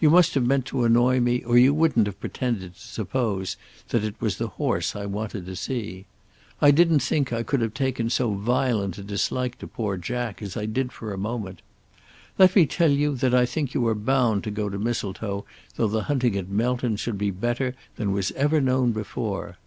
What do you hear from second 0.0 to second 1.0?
You must have meant to